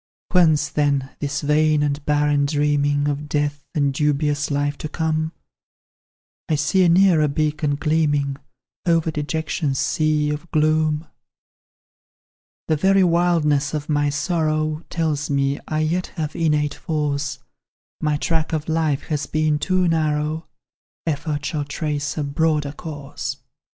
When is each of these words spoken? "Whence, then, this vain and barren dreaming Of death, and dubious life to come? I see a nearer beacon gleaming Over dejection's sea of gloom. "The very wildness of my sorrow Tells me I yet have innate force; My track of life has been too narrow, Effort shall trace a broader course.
"Whence, 0.31 0.67
then, 0.69 1.11
this 1.19 1.41
vain 1.41 1.83
and 1.83 2.03
barren 2.07 2.47
dreaming 2.47 3.07
Of 3.07 3.29
death, 3.29 3.63
and 3.75 3.93
dubious 3.93 4.49
life 4.49 4.75
to 4.79 4.89
come? 4.89 5.31
I 6.49 6.55
see 6.55 6.83
a 6.83 6.89
nearer 6.89 7.27
beacon 7.27 7.75
gleaming 7.75 8.37
Over 8.87 9.11
dejection's 9.11 9.77
sea 9.77 10.31
of 10.31 10.49
gloom. 10.49 11.05
"The 12.67 12.77
very 12.77 13.03
wildness 13.03 13.75
of 13.75 13.89
my 13.89 14.09
sorrow 14.09 14.83
Tells 14.89 15.29
me 15.29 15.59
I 15.67 15.81
yet 15.81 16.07
have 16.17 16.35
innate 16.35 16.73
force; 16.73 17.37
My 18.01 18.17
track 18.17 18.53
of 18.53 18.67
life 18.67 19.03
has 19.03 19.27
been 19.27 19.59
too 19.59 19.87
narrow, 19.87 20.47
Effort 21.05 21.45
shall 21.45 21.63
trace 21.65 22.17
a 22.17 22.23
broader 22.23 22.71
course. 22.71 23.37